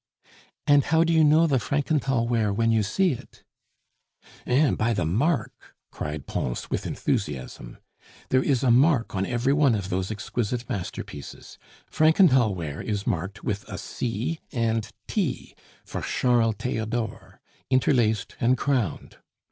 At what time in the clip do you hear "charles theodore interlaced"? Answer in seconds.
16.01-18.35